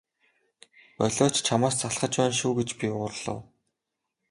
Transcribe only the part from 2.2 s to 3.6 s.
байна шүү гэж би уурлав.